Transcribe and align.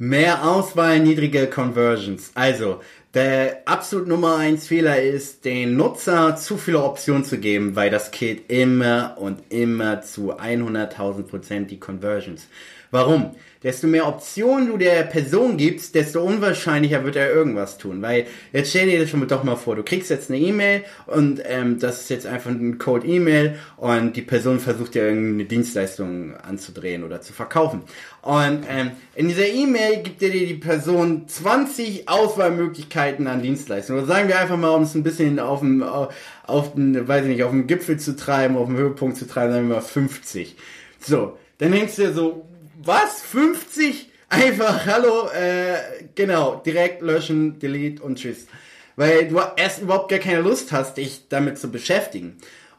Mehr 0.00 0.48
Auswahl, 0.48 1.00
niedrige 1.00 1.48
Conversions. 1.48 2.30
Also, 2.36 2.80
der 3.18 3.62
absolut 3.64 4.06
Nummer 4.06 4.36
eins 4.36 4.68
Fehler 4.68 5.02
ist, 5.02 5.44
den 5.44 5.76
Nutzer 5.76 6.36
zu 6.36 6.56
viele 6.56 6.84
Optionen 6.84 7.24
zu 7.24 7.38
geben, 7.38 7.74
weil 7.74 7.90
das 7.90 8.12
killt 8.12 8.48
immer 8.48 9.16
und 9.18 9.40
immer 9.48 10.02
zu 10.02 10.38
100.000 10.38 11.24
Prozent 11.24 11.70
die 11.72 11.80
Conversions. 11.80 12.46
Warum? 12.90 13.34
Desto 13.62 13.88
mehr 13.88 14.06
Optionen 14.06 14.68
du 14.68 14.76
der 14.76 15.02
Person 15.02 15.56
gibst, 15.56 15.96
desto 15.96 16.22
unwahrscheinlicher 16.22 17.02
wird 17.04 17.16
er 17.16 17.32
irgendwas 17.32 17.76
tun. 17.76 18.00
Weil 18.00 18.26
jetzt 18.52 18.70
stell 18.70 18.88
dir 18.88 19.00
das 19.00 19.10
schon 19.10 19.18
mal 19.18 19.26
doch 19.26 19.42
mal 19.42 19.56
vor, 19.56 19.74
du 19.74 19.82
kriegst 19.82 20.10
jetzt 20.10 20.30
eine 20.30 20.38
E-Mail 20.38 20.84
und 21.06 21.42
ähm, 21.44 21.80
das 21.80 22.02
ist 22.02 22.10
jetzt 22.10 22.26
einfach 22.26 22.50
ein 22.50 22.78
Code-E-Mail 22.78 23.56
und 23.76 24.14
die 24.14 24.22
Person 24.22 24.60
versucht 24.60 24.94
dir 24.94 25.08
irgendeine 25.08 25.44
Dienstleistung 25.46 26.36
anzudrehen 26.36 27.02
oder 27.02 27.20
zu 27.20 27.32
verkaufen. 27.32 27.82
Und 28.22 28.64
ähm, 28.68 28.92
in 29.16 29.28
dieser 29.28 29.48
E-Mail 29.48 30.02
gibt 30.02 30.20
dir 30.20 30.30
die 30.30 30.54
Person 30.54 31.26
20 31.26 32.08
Auswahlmöglichkeiten 32.08 33.07
an 33.16 33.42
Dienstleistungen. 33.42 34.02
Oder 34.02 34.12
sagen 34.12 34.28
wir 34.28 34.38
einfach 34.38 34.56
mal, 34.56 34.70
um 34.70 34.82
es 34.82 34.94
ein 34.94 35.02
bisschen 35.02 35.38
auf 35.38 35.60
dem, 35.60 35.82
auf 35.82 36.74
den, 36.74 37.08
weiß 37.08 37.22
ich 37.24 37.30
nicht, 37.30 37.42
auf 37.44 37.50
dem 37.50 37.66
Gipfel 37.66 37.98
zu 37.98 38.16
treiben, 38.16 38.56
auf 38.56 38.66
dem 38.66 38.76
Höhepunkt 38.76 39.16
zu 39.16 39.26
treiben, 39.26 39.52
sagen 39.52 39.68
wir 39.68 39.76
mal 39.76 39.82
50. 39.82 40.56
So, 41.00 41.38
dann 41.58 41.72
denkst 41.72 41.96
du 41.96 42.02
dir 42.02 42.12
so, 42.12 42.46
was? 42.82 43.22
50? 43.22 44.10
Einfach, 44.30 44.84
hallo, 44.84 45.28
äh, 45.30 46.04
genau, 46.14 46.56
direkt 46.64 47.00
löschen, 47.00 47.58
delete 47.58 48.02
und 48.02 48.18
tschüss. 48.18 48.46
Weil 48.94 49.28
du 49.28 49.40
erst 49.56 49.80
überhaupt 49.80 50.10
gar 50.10 50.18
keine 50.18 50.42
Lust 50.42 50.72
hast, 50.72 50.96
dich 50.98 51.28
damit 51.28 51.58
zu 51.58 51.70
beschäftigen. 51.70 52.36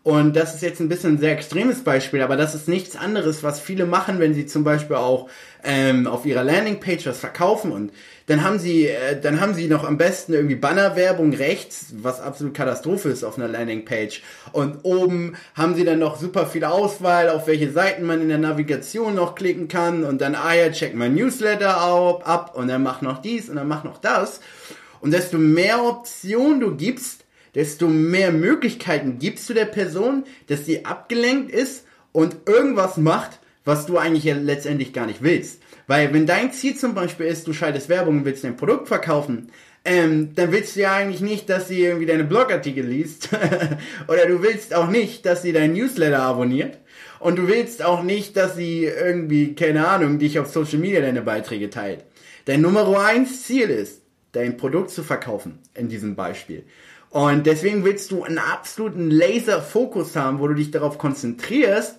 Und 0.09 0.35
das 0.35 0.55
ist 0.55 0.63
jetzt 0.63 0.79
ein 0.79 0.89
bisschen 0.89 1.15
ein 1.15 1.17
sehr 1.19 1.33
extremes 1.33 1.83
Beispiel, 1.83 2.23
aber 2.23 2.35
das 2.35 2.55
ist 2.55 2.67
nichts 2.67 2.95
anderes, 2.95 3.43
was 3.43 3.59
viele 3.59 3.85
machen, 3.85 4.17
wenn 4.17 4.33
sie 4.33 4.47
zum 4.47 4.63
Beispiel 4.63 4.95
auch 4.95 5.29
ähm, 5.63 6.07
auf 6.07 6.25
ihrer 6.25 6.43
Landingpage 6.43 7.05
was 7.05 7.19
verkaufen 7.19 7.71
und 7.71 7.91
dann 8.25 8.43
haben 8.43 8.57
sie, 8.57 8.87
äh, 8.87 9.21
dann 9.21 9.39
haben 9.39 9.53
sie 9.53 9.67
noch 9.67 9.83
am 9.83 9.99
besten 9.99 10.33
irgendwie 10.33 10.55
Bannerwerbung 10.55 11.31
rechts, 11.33 11.93
was 12.01 12.21
absolut 12.21 12.55
Katastrophe 12.55 13.09
ist 13.09 13.23
auf 13.23 13.37
einer 13.37 13.47
Landingpage. 13.47 14.23
Und 14.51 14.79
oben 14.81 15.35
haben 15.53 15.75
sie 15.75 15.85
dann 15.85 15.99
noch 15.99 16.19
super 16.19 16.47
viel 16.47 16.63
Auswahl, 16.63 17.29
auf 17.29 17.45
welche 17.45 17.71
Seiten 17.71 18.03
man 18.03 18.19
in 18.19 18.29
der 18.29 18.39
Navigation 18.39 19.13
noch 19.13 19.35
klicken 19.35 19.67
kann 19.67 20.03
und 20.03 20.21
dann, 20.21 20.33
ah 20.33 20.55
ja, 20.55 20.71
check 20.71 20.95
mein 20.95 21.13
Newsletter 21.13 21.77
ab 21.77 22.55
und 22.55 22.67
dann 22.67 22.81
mach 22.81 23.03
noch 23.03 23.21
dies 23.21 23.47
und 23.47 23.57
dann 23.57 23.67
mach 23.67 23.83
noch 23.83 23.99
das. 23.99 24.39
Und 25.01 25.11
desto 25.11 25.37
mehr 25.37 25.83
Optionen 25.83 26.59
du 26.61 26.75
gibst, 26.75 27.18
desto 27.55 27.87
mehr 27.87 28.31
Möglichkeiten 28.31 29.19
gibst 29.19 29.49
du 29.49 29.53
der 29.53 29.65
Person, 29.65 30.23
dass 30.47 30.65
sie 30.65 30.85
abgelenkt 30.85 31.51
ist 31.51 31.85
und 32.11 32.35
irgendwas 32.47 32.97
macht, 32.97 33.39
was 33.65 33.85
du 33.85 33.97
eigentlich 33.97 34.23
ja 34.23 34.35
letztendlich 34.35 34.93
gar 34.93 35.05
nicht 35.05 35.21
willst. 35.21 35.61
Weil 35.87 36.13
wenn 36.13 36.25
dein 36.25 36.51
Ziel 36.51 36.75
zum 36.75 36.93
Beispiel 36.93 37.25
ist, 37.25 37.47
du 37.47 37.53
schaltest 37.53 37.89
Werbung 37.89 38.19
und 38.19 38.25
willst 38.25 38.43
dein 38.43 38.57
Produkt 38.57 38.87
verkaufen, 38.87 39.49
ähm, 39.85 40.35
dann 40.35 40.51
willst 40.51 40.75
du 40.75 40.81
ja 40.81 40.93
eigentlich 40.93 41.21
nicht, 41.21 41.49
dass 41.49 41.67
sie 41.67 41.81
irgendwie 41.81 42.05
deine 42.05 42.25
Blogartikel 42.25 42.85
liest. 42.85 43.29
Oder 44.07 44.25
du 44.27 44.43
willst 44.43 44.73
auch 44.73 44.89
nicht, 44.89 45.25
dass 45.25 45.41
sie 45.41 45.53
dein 45.53 45.73
Newsletter 45.73 46.21
abonniert. 46.21 46.77
Und 47.19 47.37
du 47.37 47.47
willst 47.47 47.83
auch 47.83 48.03
nicht, 48.03 48.37
dass 48.37 48.55
sie 48.55 48.85
irgendwie, 48.85 49.55
keine 49.55 49.87
Ahnung, 49.87 50.19
dich 50.19 50.39
auf 50.39 50.47
Social 50.47 50.79
Media 50.79 51.01
deine 51.01 51.21
Beiträge 51.21 51.69
teilt. 51.69 52.05
Dein 52.45 52.61
Nummer 52.61 52.87
eins 53.03 53.43
Ziel 53.43 53.69
ist, 53.69 54.01
dein 54.31 54.57
Produkt 54.57 54.91
zu 54.91 55.03
verkaufen, 55.03 55.59
in 55.73 55.89
diesem 55.89 56.15
Beispiel. 56.15 56.63
Und 57.09 57.47
deswegen 57.47 57.83
willst 57.83 58.11
du 58.11 58.23
einen 58.23 58.37
absoluten 58.37 59.09
Laser-Fokus 59.09 60.15
haben, 60.15 60.39
wo 60.39 60.47
du 60.47 60.53
dich 60.53 60.71
darauf 60.71 60.97
konzentrierst, 60.97 61.95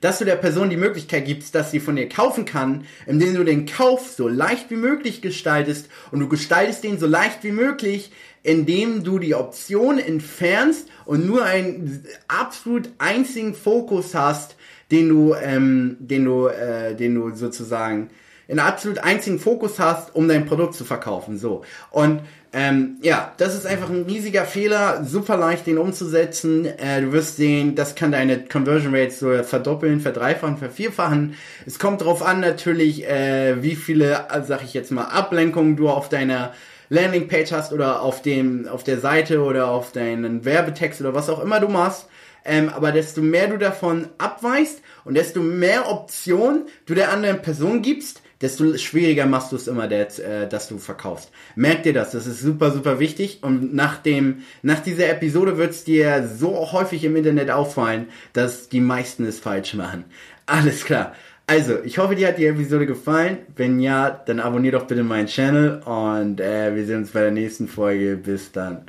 dass 0.00 0.18
du 0.18 0.24
der 0.24 0.36
Person 0.36 0.70
die 0.70 0.76
Möglichkeit 0.76 1.24
gibst, 1.24 1.54
dass 1.54 1.72
sie 1.72 1.80
von 1.80 1.96
dir 1.96 2.08
kaufen 2.08 2.44
kann, 2.44 2.84
indem 3.06 3.34
du 3.34 3.44
den 3.44 3.66
Kauf 3.66 4.08
so 4.16 4.28
leicht 4.28 4.70
wie 4.70 4.76
möglich 4.76 5.22
gestaltest 5.22 5.88
und 6.12 6.20
du 6.20 6.28
gestaltest 6.28 6.84
den 6.84 6.98
so 6.98 7.06
leicht 7.06 7.42
wie 7.42 7.50
möglich, 7.50 8.12
indem 8.44 9.02
du 9.02 9.18
die 9.18 9.34
Option 9.34 9.98
entfernst 9.98 10.88
und 11.04 11.26
nur 11.26 11.44
einen 11.44 12.04
absolut 12.28 12.88
einzigen 12.98 13.54
Fokus 13.54 14.14
hast, 14.14 14.56
den 14.92 15.08
du, 15.08 15.34
ähm, 15.34 15.96
den 15.98 16.24
du, 16.24 16.46
äh, 16.46 16.94
den 16.94 17.14
du 17.16 17.34
sozusagen 17.34 18.10
einen 18.48 18.60
absolut 18.60 18.98
einzigen 18.98 19.38
Fokus 19.38 19.78
hast, 19.78 20.14
um 20.14 20.28
dein 20.28 20.46
Produkt 20.46 20.74
zu 20.74 20.84
verkaufen. 20.84 21.38
So 21.38 21.62
und 21.90 22.22
ähm, 22.50 22.96
ja, 23.02 23.34
das 23.36 23.54
ist 23.54 23.66
einfach 23.66 23.90
ein 23.90 24.04
riesiger 24.04 24.46
Fehler, 24.46 25.04
super 25.04 25.36
leicht 25.36 25.66
den 25.66 25.76
umzusetzen. 25.76 26.64
Äh, 26.64 27.02
du 27.02 27.12
wirst 27.12 27.36
sehen, 27.36 27.74
das 27.74 27.94
kann 27.94 28.12
deine 28.12 28.42
Conversion 28.44 28.94
Rates 28.94 29.18
so 29.18 29.42
verdoppeln, 29.42 30.00
verdreifachen, 30.00 30.56
vervierfachen. 30.56 31.34
Es 31.66 31.78
kommt 31.78 32.00
darauf 32.00 32.22
an 32.22 32.40
natürlich, 32.40 33.06
äh, 33.06 33.62
wie 33.62 33.76
viele, 33.76 34.26
sag 34.46 34.64
ich 34.64 34.72
jetzt 34.72 34.92
mal, 34.92 35.04
Ablenkungen 35.04 35.76
du 35.76 35.90
auf 35.90 36.08
deiner 36.08 36.54
Landingpage 36.88 37.52
hast 37.52 37.72
oder 37.74 38.00
auf 38.00 38.22
dem, 38.22 38.66
auf 38.66 38.82
der 38.82 38.98
Seite 38.98 39.42
oder 39.42 39.68
auf 39.68 39.92
deinen 39.92 40.46
Werbetext 40.46 41.02
oder 41.02 41.14
was 41.14 41.28
auch 41.28 41.42
immer 41.42 41.60
du 41.60 41.68
machst. 41.68 42.08
Ähm, 42.46 42.70
aber 42.70 42.92
desto 42.92 43.20
mehr 43.20 43.48
du 43.48 43.58
davon 43.58 44.08
abweichst 44.16 44.80
und 45.04 45.14
desto 45.14 45.40
mehr 45.40 45.90
Optionen 45.90 46.62
du 46.86 46.94
der 46.94 47.12
anderen 47.12 47.42
Person 47.42 47.82
gibst, 47.82 48.22
desto 48.40 48.76
schwieriger 48.76 49.26
machst 49.26 49.52
du 49.52 49.56
es 49.56 49.66
immer, 49.66 49.88
dass, 49.88 50.18
äh, 50.18 50.48
dass 50.48 50.68
du 50.68 50.78
verkaufst. 50.78 51.30
Merk 51.56 51.82
dir 51.82 51.92
das, 51.92 52.12
das 52.12 52.26
ist 52.26 52.40
super, 52.40 52.70
super 52.70 52.98
wichtig. 52.98 53.40
Und 53.42 53.74
nach 53.74 53.98
dem, 53.98 54.42
nach 54.62 54.80
dieser 54.80 55.08
Episode 55.08 55.58
wird 55.58 55.70
es 55.70 55.84
dir 55.84 56.28
so 56.28 56.72
häufig 56.72 57.04
im 57.04 57.16
Internet 57.16 57.50
auffallen, 57.50 58.06
dass 58.32 58.68
die 58.68 58.80
meisten 58.80 59.24
es 59.24 59.38
falsch 59.40 59.74
machen. 59.74 60.04
Alles 60.46 60.84
klar. 60.84 61.14
Also, 61.46 61.78
ich 61.82 61.96
hoffe, 61.96 62.14
dir 62.14 62.28
hat 62.28 62.38
die 62.38 62.46
Episode 62.46 62.86
gefallen. 62.86 63.38
Wenn 63.56 63.80
ja, 63.80 64.10
dann 64.10 64.38
abonnier 64.38 64.72
doch 64.72 64.86
bitte 64.86 65.02
meinen 65.02 65.28
Channel 65.28 65.80
und 65.82 66.40
äh, 66.40 66.76
wir 66.76 66.84
sehen 66.84 66.98
uns 66.98 67.10
bei 67.10 67.22
der 67.22 67.30
nächsten 67.30 67.68
Folge. 67.68 68.16
Bis 68.16 68.52
dann. 68.52 68.84